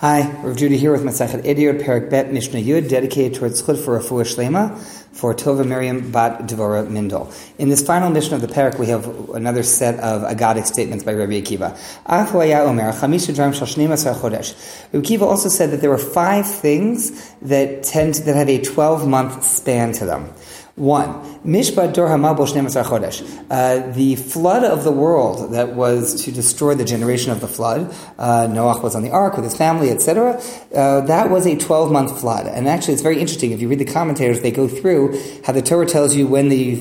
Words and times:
Hi, 0.00 0.30
Rav 0.42 0.56
Judah 0.56 0.76
here 0.76 0.92
with 0.92 1.02
Masachet 1.02 1.42
Ediot, 1.44 1.84
Perak 1.84 2.08
Bet, 2.08 2.32
Mishnah 2.32 2.60
Yud, 2.60 2.88
dedicated 2.88 3.36
towards 3.36 3.60
Chud 3.60 3.84
for 3.84 3.98
Refuah 3.98 4.22
Shlema 4.22 4.78
for 5.10 5.34
Tova 5.34 5.66
Miriam 5.66 6.12
Bat 6.12 6.42
Dvora 6.42 6.86
Mindel. 6.86 7.34
In 7.58 7.68
this 7.68 7.84
final 7.84 8.08
Mishnah 8.08 8.36
of 8.36 8.42
the 8.42 8.46
Perak, 8.46 8.78
we 8.78 8.86
have 8.86 9.30
another 9.30 9.64
set 9.64 9.98
of 9.98 10.22
Agadic 10.22 10.66
statements 10.66 11.02
by 11.02 11.14
Rabbi 11.14 11.40
Akiva. 11.40 11.76
Rabbi 12.06 12.38
Akiva 14.92 15.22
also 15.22 15.48
said 15.48 15.72
that 15.72 15.80
there 15.80 15.90
were 15.90 15.98
five 15.98 16.46
things 16.46 17.34
that 17.42 17.82
tend 17.82 18.14
that 18.14 18.36
have 18.36 18.48
a 18.48 18.62
12 18.62 19.08
month 19.08 19.42
span 19.42 19.90
to 19.94 20.06
them. 20.06 20.32
One, 20.78 21.40
Mishpat 21.44 21.92
Dor 21.92 22.08
Chodesh. 22.08 23.46
Uh, 23.50 23.92
the 23.92 24.14
flood 24.14 24.62
of 24.62 24.84
the 24.84 24.92
world 24.92 25.52
that 25.52 25.74
was 25.74 26.24
to 26.24 26.30
destroy 26.30 26.74
the 26.76 26.84
generation 26.84 27.32
of 27.32 27.40
the 27.40 27.48
flood. 27.48 27.92
Uh, 28.16 28.46
Noach 28.46 28.80
was 28.80 28.94
on 28.94 29.02
the 29.02 29.10
ark 29.10 29.34
with 29.34 29.44
his 29.44 29.56
family, 29.56 29.90
etc. 29.90 30.40
Uh, 30.72 31.00
that 31.02 31.30
was 31.30 31.46
a 31.46 31.56
12 31.56 31.90
month 31.90 32.20
flood. 32.20 32.46
And 32.46 32.68
actually, 32.68 32.94
it's 32.94 33.02
very 33.02 33.18
interesting. 33.18 33.50
If 33.50 33.60
you 33.60 33.68
read 33.68 33.80
the 33.80 33.84
commentators, 33.84 34.40
they 34.40 34.52
go 34.52 34.68
through 34.68 35.20
how 35.44 35.52
the 35.52 35.62
Torah 35.62 35.86
tells 35.86 36.14
you 36.14 36.28
when 36.28 36.48
the, 36.48 36.76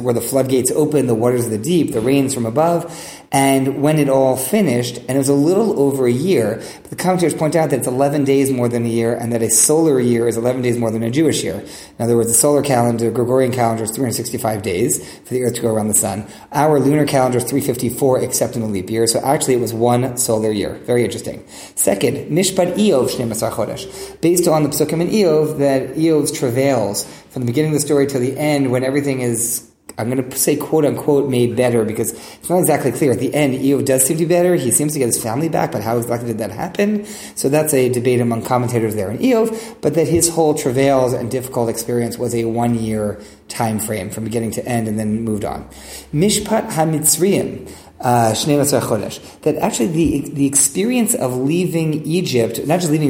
where 0.00 0.14
the 0.14 0.20
floodgates 0.20 0.72
open, 0.72 1.06
the 1.06 1.14
waters 1.14 1.44
of 1.44 1.52
the 1.52 1.58
deep, 1.58 1.92
the 1.92 2.00
rains 2.00 2.34
from 2.34 2.46
above, 2.46 2.92
and 3.32 3.82
when 3.82 3.98
it 3.98 4.08
all 4.08 4.36
finished, 4.36 4.96
and 4.96 5.10
it 5.10 5.18
was 5.18 5.28
a 5.28 5.34
little 5.34 5.78
over 5.78 6.06
a 6.06 6.12
year. 6.12 6.62
But 6.82 6.90
the 6.90 6.96
commentators 6.96 7.34
point 7.34 7.54
out 7.54 7.70
that 7.70 7.78
it's 7.78 7.86
11 7.86 8.24
days 8.24 8.50
more 8.50 8.68
than 8.68 8.86
a 8.86 8.88
year, 8.88 9.14
and 9.14 9.32
that 9.32 9.42
a 9.42 9.50
solar 9.50 10.00
year 10.00 10.26
is 10.26 10.36
11 10.36 10.62
days 10.62 10.78
more 10.78 10.90
than 10.90 11.02
a 11.02 11.10
Jewish 11.10 11.44
year. 11.44 11.60
In 11.98 12.04
other 12.04 12.16
words, 12.16 12.28
the 12.28 12.34
solar 12.34 12.62
calendar, 12.62 13.10
Gregorian 13.10 13.35
calendar, 13.52 13.84
is 13.84 13.90
365 13.90 14.62
days 14.62 15.18
for 15.20 15.34
the 15.34 15.42
Earth 15.42 15.54
to 15.54 15.62
go 15.62 15.72
around 15.72 15.88
the 15.88 15.94
Sun. 15.94 16.26
Our 16.52 16.80
lunar 16.80 17.06
calendar 17.06 17.38
is 17.38 17.44
354, 17.44 18.20
except 18.20 18.56
in 18.56 18.62
the 18.62 18.68
leap 18.68 18.90
year. 18.90 19.06
So 19.06 19.20
actually, 19.20 19.54
it 19.54 19.60
was 19.60 19.72
one 19.72 20.16
solar 20.16 20.50
year. 20.50 20.74
Very 20.84 21.04
interesting. 21.04 21.46
Second, 21.74 22.30
Mishpat 22.30 22.74
Eov 22.74 23.10
Shnemasar 23.10 23.50
Chodesh, 23.50 24.20
based 24.20 24.48
on 24.48 24.62
the 24.62 24.68
Psukim 24.70 25.00
in 25.00 25.08
Eov, 25.08 25.58
that 25.58 25.96
Eov's 25.96 26.32
travails 26.32 27.04
from 27.30 27.42
the 27.42 27.46
beginning 27.46 27.72
of 27.72 27.80
the 27.80 27.86
story 27.86 28.06
to 28.06 28.18
the 28.18 28.36
end, 28.38 28.70
when 28.70 28.82
everything 28.82 29.20
is 29.20 29.70
I'm 29.98 30.10
going 30.10 30.28
to 30.28 30.36
say 30.36 30.56
quote 30.56 30.84
unquote 30.84 31.30
made 31.30 31.56
better 31.56 31.84
because 31.84 32.12
it's 32.12 32.50
not 32.50 32.58
exactly 32.58 32.92
clear. 32.92 33.12
At 33.12 33.18
the 33.18 33.32
end, 33.34 33.54
Eov 33.54 33.86
does 33.86 34.04
seem 34.04 34.18
to 34.18 34.24
be 34.24 34.28
better. 34.28 34.54
He 34.54 34.70
seems 34.70 34.92
to 34.92 34.98
get 34.98 35.06
his 35.06 35.22
family 35.22 35.48
back, 35.48 35.72
but 35.72 35.82
how 35.82 35.96
exactly 35.96 36.28
did 36.28 36.38
that 36.38 36.50
happen? 36.50 37.06
So 37.34 37.48
that's 37.48 37.72
a 37.72 37.88
debate 37.88 38.20
among 38.20 38.42
commentators 38.44 38.94
there 38.94 39.10
in 39.10 39.18
Eov, 39.18 39.80
but 39.80 39.94
that 39.94 40.06
his 40.06 40.28
whole 40.28 40.54
travails 40.54 41.14
and 41.14 41.30
difficult 41.30 41.70
experience 41.70 42.18
was 42.18 42.34
a 42.34 42.44
one 42.44 42.74
year 42.74 43.20
time 43.48 43.78
frame 43.78 44.10
from 44.10 44.24
beginning 44.24 44.50
to 44.50 44.66
end 44.66 44.88
and 44.88 44.98
then 44.98 45.22
moved 45.22 45.44
on. 45.44 45.68
Mishpat 46.12 46.70
HaMitzriyim 46.70 47.70
uh, 48.00 48.34
that 48.34 49.56
actually 49.60 49.86
the 49.86 50.28
the 50.30 50.46
experience 50.46 51.14
of 51.14 51.34
leaving 51.34 52.04
Egypt, 52.04 52.60
not 52.66 52.80
just 52.80 52.90
leaving 52.90 53.06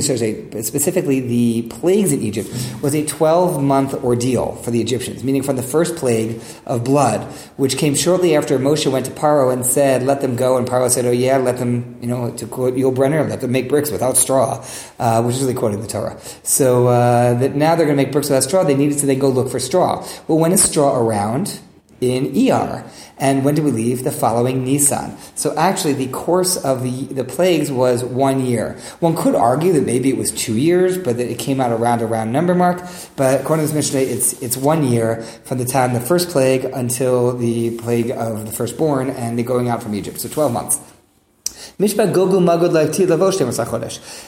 but 0.50 0.64
specifically 0.64 1.20
the 1.20 1.62
plagues 1.62 2.12
in 2.12 2.22
Egypt, 2.22 2.48
was 2.82 2.94
a 2.94 3.04
12 3.04 3.62
month 3.62 3.94
ordeal 4.04 4.54
for 4.56 4.70
the 4.70 4.80
Egyptians, 4.80 5.24
meaning 5.24 5.42
from 5.42 5.56
the 5.56 5.62
first 5.62 5.96
plague 5.96 6.40
of 6.66 6.84
blood, 6.84 7.22
which 7.56 7.78
came 7.78 7.94
shortly 7.94 8.36
after 8.36 8.58
Moshe 8.58 8.90
went 8.90 9.06
to 9.06 9.12
Paro 9.12 9.52
and 9.52 9.66
said, 9.66 10.04
let 10.04 10.20
them 10.20 10.36
go, 10.36 10.56
and 10.56 10.68
Paro 10.68 10.88
said, 10.88 11.04
oh 11.04 11.10
yeah, 11.10 11.36
let 11.38 11.58
them, 11.58 11.98
you 12.00 12.06
know, 12.06 12.30
to 12.32 12.46
quote 12.46 12.74
Yul 12.74 12.94
Brynner, 12.94 13.28
let 13.28 13.40
them 13.40 13.50
make 13.50 13.68
bricks 13.68 13.90
without 13.90 14.16
straw, 14.16 14.64
uh, 14.98 15.22
which 15.22 15.36
is 15.36 15.42
really 15.42 15.54
quoting 15.54 15.80
the 15.80 15.88
Torah. 15.88 16.18
So 16.44 16.86
uh, 16.86 17.34
that 17.34 17.56
now 17.56 17.74
they're 17.74 17.86
going 17.86 17.98
to 17.98 18.02
make 18.04 18.12
bricks 18.12 18.28
without 18.28 18.44
straw, 18.44 18.62
they 18.62 18.76
needed 18.76 18.98
to 18.98 19.06
then 19.06 19.18
go 19.18 19.28
look 19.28 19.50
for 19.50 19.58
straw. 19.58 20.06
Well, 20.28 20.38
when 20.38 20.52
is 20.52 20.62
straw 20.62 20.96
around? 20.96 21.58
In 22.00 22.50
ER. 22.50 22.84
And 23.18 23.44
when 23.44 23.54
did 23.54 23.64
we 23.64 23.70
leave? 23.70 24.04
The 24.04 24.12
following 24.12 24.64
Nisan. 24.64 25.16
So 25.34 25.54
actually, 25.56 25.94
the 25.94 26.08
course 26.08 26.56
of 26.56 26.82
the, 26.82 27.04
the 27.06 27.24
plagues 27.24 27.70
was 27.72 28.04
one 28.04 28.44
year. 28.44 28.78
One 29.00 29.16
could 29.16 29.34
argue 29.34 29.72
that 29.72 29.84
maybe 29.84 30.10
it 30.10 30.16
was 30.16 30.30
two 30.30 30.56
years, 30.56 30.98
but 30.98 31.16
that 31.16 31.30
it 31.30 31.38
came 31.38 31.60
out 31.60 31.72
around 31.72 32.02
a 32.02 32.06
round 32.06 32.32
number 32.32 32.54
mark. 32.54 32.82
But 33.16 33.40
according 33.40 33.66
to 33.66 33.72
this 33.72 33.92
Mishnah, 33.92 34.00
it's, 34.00 34.42
it's 34.42 34.56
one 34.56 34.84
year 34.84 35.22
from 35.44 35.58
the 35.58 35.64
time 35.64 35.94
the 35.94 36.00
first 36.00 36.28
plague 36.28 36.64
until 36.64 37.36
the 37.36 37.78
plague 37.78 38.10
of 38.10 38.44
the 38.44 38.52
firstborn 38.52 39.10
and 39.10 39.38
the 39.38 39.42
going 39.42 39.68
out 39.68 39.82
from 39.82 39.94
Egypt. 39.94 40.20
So 40.20 40.28
12 40.28 40.52
months. 40.52 40.95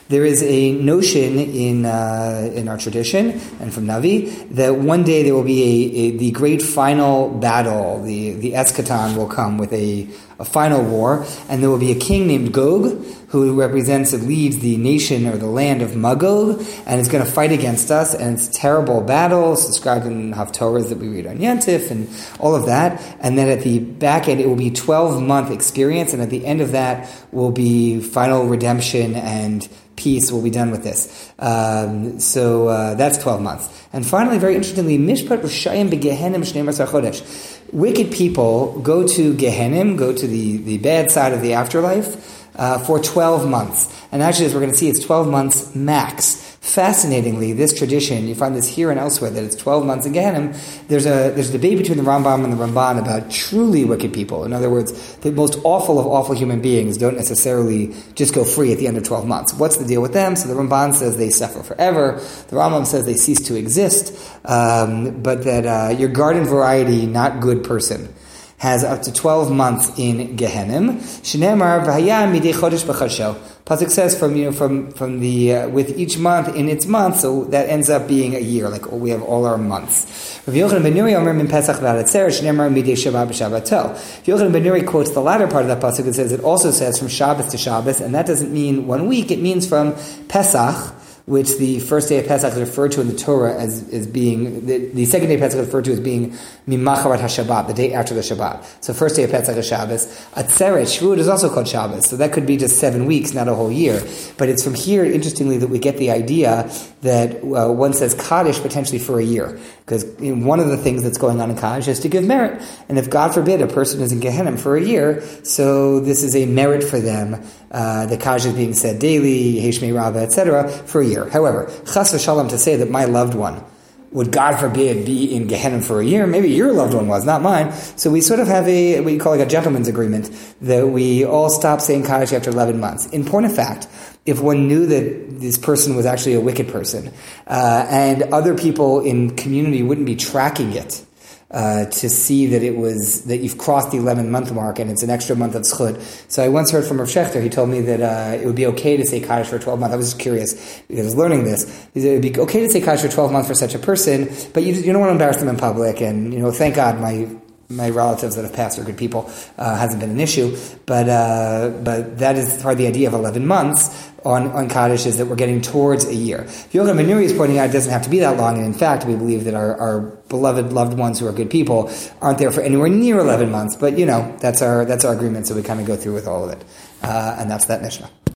There 0.08 0.26
is 0.26 0.42
a 0.42 0.72
notion 0.72 1.38
in 1.38 1.86
uh, 1.86 2.50
in 2.54 2.68
our 2.68 2.76
tradition 2.76 3.40
and 3.60 3.72
from 3.72 3.86
Navi 3.86 4.54
that 4.54 4.76
one 4.76 5.02
day 5.02 5.22
there 5.22 5.34
will 5.34 5.44
be 5.44 5.62
a, 5.62 5.98
a 5.98 6.10
the 6.18 6.30
great 6.30 6.60
final 6.60 7.30
battle. 7.30 8.02
The 8.02 8.34
the 8.34 8.52
eschaton 8.52 9.16
will 9.16 9.28
come 9.28 9.56
with 9.56 9.72
a 9.72 10.06
a 10.38 10.44
final 10.44 10.82
war, 10.82 11.26
and 11.48 11.62
there 11.62 11.70
will 11.70 11.78
be 11.78 11.90
a 11.90 11.98
king 11.98 12.26
named 12.26 12.52
Gog 12.52 13.04
who 13.28 13.58
represents 13.58 14.12
and 14.12 14.26
leads 14.26 14.58
the 14.60 14.76
nation 14.76 15.26
or 15.26 15.36
the 15.36 15.46
land 15.46 15.82
of 15.82 15.94
Magog, 15.94 16.64
and 16.86 17.00
is 17.00 17.08
going 17.08 17.24
to 17.24 17.30
fight 17.30 17.52
against 17.52 17.90
us, 17.90 18.14
and 18.14 18.34
it's 18.34 18.48
terrible 18.48 19.00
battles 19.02 19.66
described 19.66 20.06
in 20.06 20.32
Haftorahs 20.32 20.88
that 20.88 20.98
we 20.98 21.08
read 21.08 21.26
on 21.26 21.38
Yantif 21.38 21.90
and 21.90 22.08
all 22.40 22.54
of 22.54 22.66
that, 22.66 23.02
and 23.20 23.36
then 23.36 23.48
at 23.48 23.62
the 23.62 23.80
back 23.80 24.28
end 24.28 24.40
it 24.40 24.48
will 24.48 24.56
be 24.56 24.70
12 24.70 25.22
month 25.22 25.50
experience, 25.50 26.12
and 26.12 26.22
at 26.22 26.30
the 26.30 26.46
end 26.46 26.60
of 26.60 26.72
that 26.72 27.10
will 27.32 27.52
be 27.52 28.00
final 28.00 28.46
redemption 28.46 29.14
and 29.14 29.68
peace 29.98 30.30
will 30.30 30.42
be 30.42 30.50
done 30.50 30.70
with 30.70 30.84
this. 30.84 31.32
Um, 31.40 32.20
so 32.20 32.68
uh, 32.68 32.94
that's 32.94 33.18
12 33.18 33.42
months. 33.42 33.86
And 33.92 34.06
finally, 34.06 34.38
very 34.38 34.54
interestingly, 34.54 34.96
Mishpat 34.96 35.40
Rishayim 35.40 35.90
Begehenim 35.90 36.44
Shnei 36.44 36.86
Chodesh 36.86 37.57
wicked 37.72 38.10
people 38.12 38.80
go 38.80 39.06
to 39.06 39.34
Gehenim, 39.34 39.96
go 39.96 40.12
to 40.12 40.26
the, 40.26 40.58
the 40.58 40.78
bad 40.78 41.10
side 41.10 41.32
of 41.32 41.42
the 41.42 41.54
afterlife, 41.54 42.47
uh, 42.58 42.78
for 42.78 42.98
12 42.98 43.48
months. 43.48 43.94
And 44.10 44.22
actually, 44.22 44.46
as 44.46 44.54
we're 44.54 44.60
going 44.60 44.72
to 44.72 44.76
see, 44.76 44.88
it's 44.88 45.04
12 45.04 45.28
months 45.28 45.74
max. 45.74 46.44
Fascinatingly, 46.60 47.52
this 47.52 47.72
tradition, 47.72 48.26
you 48.26 48.34
find 48.34 48.54
this 48.54 48.66
here 48.68 48.90
and 48.90 48.98
elsewhere, 48.98 49.30
that 49.30 49.42
it's 49.42 49.56
12 49.56 49.86
months 49.86 50.04
in 50.04 50.12
Gehenim. 50.12 50.54
There's 50.88 51.06
a, 51.06 51.30
there's 51.32 51.48
a 51.48 51.52
debate 51.52 51.78
between 51.78 51.96
the 51.96 52.04
Rambam 52.04 52.44
and 52.44 52.52
the 52.52 52.56
Ramban 52.56 53.00
about 53.00 53.30
truly 53.30 53.84
wicked 53.84 54.12
people. 54.12 54.44
In 54.44 54.52
other 54.52 54.68
words, 54.68 55.16
the 55.18 55.30
most 55.30 55.58
awful 55.64 55.98
of 55.98 56.06
awful 56.06 56.34
human 56.34 56.60
beings 56.60 56.98
don't 56.98 57.16
necessarily 57.16 57.94
just 58.14 58.34
go 58.34 58.44
free 58.44 58.72
at 58.72 58.78
the 58.78 58.86
end 58.86 58.98
of 58.98 59.04
12 59.04 59.26
months. 59.26 59.54
What's 59.54 59.76
the 59.76 59.86
deal 59.86 60.02
with 60.02 60.12
them? 60.12 60.36
So 60.36 60.48
the 60.48 60.54
Ramban 60.54 60.94
says 60.94 61.16
they 61.16 61.30
suffer 61.30 61.62
forever. 61.62 62.20
The 62.48 62.56
Rambam 62.56 62.86
says 62.86 63.06
they 63.06 63.14
cease 63.14 63.40
to 63.46 63.54
exist, 63.54 64.18
um, 64.44 65.22
but 65.22 65.44
that 65.44 65.64
uh, 65.64 65.96
your 65.96 66.10
garden 66.10 66.44
variety, 66.44 67.06
not 67.06 67.40
good 67.40 67.64
person 67.64 68.12
has 68.58 68.82
up 68.84 69.02
to 69.02 69.12
12 69.12 69.52
months 69.52 69.88
in 69.96 70.36
Gehenim. 70.36 70.96
Shnemar 71.22 71.84
v'haya 71.84 72.30
midei 72.30 72.52
chodesh 72.52 72.84
b'chasho. 72.84 73.36
Pasuk 73.64 73.90
says 73.90 74.18
from, 74.18 74.34
you 74.34 74.46
know, 74.46 74.52
from, 74.52 74.90
from 74.92 75.20
the, 75.20 75.54
uh, 75.54 75.68
with 75.68 75.98
each 75.98 76.18
month 76.18 76.56
in 76.56 76.68
its 76.68 76.86
month, 76.86 77.20
so 77.20 77.44
that 77.44 77.68
ends 77.68 77.90
up 77.90 78.08
being 78.08 78.34
a 78.34 78.38
year, 78.38 78.68
like 78.68 78.90
we 78.90 79.10
have 79.10 79.22
all 79.22 79.44
our 79.44 79.58
months. 79.58 80.40
Rav 80.46 80.56
Yochanan 80.56 80.82
ben 80.82 80.94
Nuri 80.94 81.14
Omer 81.14 81.34
min 81.34 81.48
Pesach 81.48 81.76
v'alatzer, 81.76 82.28
shnemar 82.28 82.72
midei 82.72 82.94
Shabbat 82.94 83.28
b'Shabbato. 83.28 83.94
Yochanan 84.24 84.52
ben 84.52 84.64
Nuri 84.64 84.86
quotes 84.86 85.10
the 85.10 85.20
latter 85.20 85.46
part 85.46 85.66
of 85.66 85.68
that 85.68 85.80
Pasuk 85.80 86.06
and 86.06 86.14
says 86.14 86.32
it 86.32 86.40
also 86.40 86.70
says 86.70 86.98
from 86.98 87.08
Shabbos 87.08 87.48
to 87.48 87.58
Shabbos, 87.58 88.00
and 88.00 88.14
that 88.14 88.26
doesn't 88.26 88.52
mean 88.52 88.86
one 88.86 89.06
week, 89.06 89.30
it 89.30 89.40
means 89.40 89.68
from 89.68 89.94
Pesach, 90.28 90.94
which 91.28 91.58
the 91.58 91.78
first 91.80 92.08
day 92.08 92.18
of 92.18 92.26
Pesach 92.26 92.54
is 92.54 92.58
referred 92.58 92.90
to 92.92 93.02
in 93.02 93.08
the 93.08 93.14
Torah 93.14 93.54
as, 93.54 93.86
as 93.90 94.06
being, 94.06 94.64
the, 94.64 94.78
the 94.78 95.04
second 95.04 95.28
day 95.28 95.34
of 95.34 95.40
Pesach 95.40 95.60
is 95.60 95.66
referred 95.66 95.84
to 95.84 95.92
as 95.92 96.00
being 96.00 96.30
Mimacharat 96.66 97.18
HaShabbat, 97.18 97.66
the 97.66 97.74
day 97.74 97.92
after 97.92 98.14
the 98.14 98.22
Shabbat. 98.22 98.64
So 98.82 98.94
first 98.94 99.14
day 99.14 99.24
of 99.24 99.30
Pesach 99.30 99.54
is 99.54 99.68
Shabbos. 99.68 100.06
Atzeret, 100.32 100.84
Shavuot 100.84 101.18
is 101.18 101.28
also 101.28 101.52
called 101.52 101.68
Shabbos, 101.68 102.06
so 102.06 102.16
that 102.16 102.32
could 102.32 102.46
be 102.46 102.56
just 102.56 102.78
seven 102.78 103.04
weeks, 103.04 103.34
not 103.34 103.46
a 103.46 103.54
whole 103.54 103.70
year. 103.70 104.02
But 104.38 104.48
it's 104.48 104.64
from 104.64 104.72
here, 104.72 105.04
interestingly, 105.04 105.58
that 105.58 105.68
we 105.68 105.78
get 105.78 105.98
the 105.98 106.10
idea 106.10 106.70
that 107.02 107.36
uh, 107.44 107.70
one 107.72 107.92
says 107.92 108.14
Kaddish 108.14 108.60
potentially 108.60 108.98
for 108.98 109.20
a 109.20 109.24
year. 109.24 109.60
Because 109.88 110.04
one 110.18 110.60
of 110.60 110.68
the 110.68 110.76
things 110.76 111.02
that's 111.02 111.16
going 111.16 111.40
on 111.40 111.50
in 111.50 111.56
Kaddish 111.56 111.88
is 111.88 112.00
to 112.00 112.10
give 112.10 112.22
merit. 112.24 112.62
And 112.90 112.98
if 112.98 113.08
God 113.08 113.32
forbid 113.32 113.62
a 113.62 113.66
person 113.66 114.02
is 114.02 114.12
in 114.12 114.20
Gehenna 114.20 114.58
for 114.58 114.76
a 114.76 114.82
year, 114.82 115.22
so 115.44 116.00
this 116.00 116.22
is 116.22 116.36
a 116.36 116.44
merit 116.44 116.84
for 116.84 117.00
them. 117.00 117.42
Uh, 117.70 118.04
the 118.04 118.18
Kaddish 118.18 118.44
is 118.44 118.52
being 118.52 118.74
said 118.74 118.98
daily, 118.98 119.54
Heshmei 119.54 119.94
Rabbah, 119.94 120.18
etc., 120.18 120.68
for 120.68 121.00
a 121.00 121.06
year. 121.06 121.28
However, 121.30 121.72
chas 121.86 122.12
v'shalom 122.12 122.50
to 122.50 122.58
say 122.58 122.76
that 122.76 122.90
my 122.90 123.06
loved 123.06 123.34
one 123.34 123.64
would 124.10 124.32
God 124.32 124.58
forbid 124.58 125.04
be 125.04 125.34
in 125.34 125.46
Gehenna 125.46 125.82
for 125.82 126.00
a 126.00 126.04
year, 126.04 126.26
maybe 126.26 126.48
your 126.48 126.72
loved 126.72 126.94
one 126.94 127.08
was, 127.08 127.24
not 127.24 127.42
mine. 127.42 127.72
So 127.72 128.10
we 128.10 128.20
sort 128.20 128.40
of 128.40 128.48
have 128.48 128.66
a, 128.66 129.00
what 129.00 129.12
you 129.12 129.20
call 129.20 129.36
like 129.36 129.46
a 129.46 129.50
gentleman's 129.50 129.88
agreement 129.88 130.30
that 130.62 130.88
we 130.88 131.24
all 131.24 131.50
stop 131.50 131.80
saying 131.80 132.04
Kaddish 132.04 132.32
after 132.32 132.50
11 132.50 132.80
months. 132.80 133.06
In 133.06 133.24
point 133.24 133.46
of 133.46 133.54
fact, 133.54 133.86
if 134.24 134.40
one 134.40 134.66
knew 134.68 134.86
that 134.86 135.40
this 135.40 135.58
person 135.58 135.94
was 135.94 136.06
actually 136.06 136.34
a 136.34 136.40
wicked 136.40 136.68
person, 136.68 137.12
uh, 137.46 137.86
and 137.88 138.22
other 138.24 138.54
people 138.54 139.00
in 139.00 139.36
community 139.36 139.82
wouldn't 139.82 140.06
be 140.06 140.16
tracking 140.16 140.72
it, 140.72 141.04
uh, 141.50 141.86
to 141.86 142.10
see 142.10 142.46
that 142.46 142.62
it 142.62 142.76
was 142.76 143.24
that 143.24 143.38
you've 143.38 143.56
crossed 143.56 143.90
the 143.90 143.96
11 143.96 144.30
month 144.30 144.52
mark 144.52 144.78
and 144.78 144.90
it's 144.90 145.02
an 145.02 145.10
extra 145.10 145.34
month 145.34 145.54
of 145.54 145.62
schut. 145.62 146.00
So 146.30 146.44
I 146.44 146.48
once 146.48 146.70
heard 146.70 146.84
from 146.84 146.98
Rav 146.98 147.08
Schachter, 147.08 147.42
he 147.42 147.48
told 147.48 147.70
me 147.70 147.80
that 147.82 148.00
uh, 148.02 148.36
it 148.36 148.44
would 148.44 148.54
be 148.54 148.66
okay 148.66 148.96
to 148.96 149.06
say 149.06 149.20
Kaddish 149.20 149.48
for 149.48 149.58
12 149.58 149.80
months. 149.80 149.94
I 149.94 149.96
was 149.96 150.10
just 150.10 150.20
curious 150.20 150.82
because 150.88 151.00
I 151.00 151.04
was 151.04 151.16
learning 151.16 151.44
this. 151.44 151.88
It 151.94 152.12
would 152.12 152.22
be 152.22 152.38
okay 152.40 152.60
to 152.60 152.70
say 152.70 152.80
Kaddish 152.80 153.02
for 153.02 153.08
12 153.08 153.32
months 153.32 153.48
for 153.48 153.54
such 153.54 153.74
a 153.74 153.78
person, 153.78 154.28
but 154.52 154.62
you, 154.62 154.74
you 154.74 154.92
don't 154.92 155.00
want 155.00 155.08
to 155.08 155.12
embarrass 155.12 155.38
them 155.38 155.48
in 155.48 155.56
public. 155.56 156.02
And, 156.02 156.34
you 156.34 156.40
know, 156.40 156.52
thank 156.52 156.74
God 156.74 157.00
my 157.00 157.28
my 157.70 157.90
relatives 157.90 158.36
that 158.36 158.42
have 158.42 158.54
passed 158.54 158.78
are 158.78 158.84
good 158.84 158.96
people 158.96 159.30
uh, 159.58 159.76
hasn't 159.76 160.00
been 160.00 160.10
an 160.10 160.20
issue. 160.20 160.56
But 160.86 161.08
uh, 161.08 161.70
but 161.84 162.18
that 162.18 162.36
is 162.36 162.62
part 162.62 162.72
of 162.72 162.78
the 162.78 162.86
idea 162.86 163.08
of 163.08 163.14
eleven 163.14 163.46
months 163.46 164.10
on 164.24 164.48
on 164.52 164.68
Kaddish 164.68 165.06
is 165.06 165.18
that 165.18 165.26
we're 165.26 165.36
getting 165.36 165.60
towards 165.60 166.06
a 166.06 166.14
year. 166.14 166.44
Yochanan 166.72 166.96
Ben 166.96 167.06
Nuri 167.06 167.24
is 167.24 167.32
pointing 167.32 167.58
out 167.58 167.68
it 167.68 167.72
doesn't 167.72 167.92
have 167.92 168.02
to 168.02 168.10
be 168.10 168.20
that 168.20 168.36
long, 168.36 168.56
and 168.56 168.64
in 168.64 168.74
fact, 168.74 169.04
we 169.04 169.16
believe 169.16 169.44
that 169.44 169.54
our, 169.54 169.76
our 169.76 170.00
beloved 170.28 170.72
loved 170.72 170.98
ones 170.98 171.20
who 171.20 171.26
are 171.26 171.32
good 171.32 171.50
people 171.50 171.90
aren't 172.20 172.38
there 172.38 172.50
for 172.50 172.62
anywhere 172.62 172.88
near 172.88 173.18
eleven 173.18 173.50
months. 173.50 173.76
But 173.76 173.98
you 173.98 174.06
know 174.06 174.36
that's 174.40 174.62
our 174.62 174.84
that's 174.84 175.04
our 175.04 175.14
agreement, 175.14 175.46
so 175.46 175.54
we 175.54 175.62
kind 175.62 175.80
of 175.80 175.86
go 175.86 175.96
through 175.96 176.14
with 176.14 176.26
all 176.26 176.44
of 176.44 176.50
it, 176.50 176.64
uh, 177.02 177.36
and 177.38 177.50
that's 177.50 177.66
that 177.66 177.82
Mishnah. 177.82 178.10